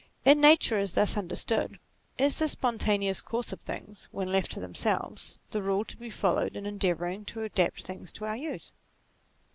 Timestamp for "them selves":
4.59-5.37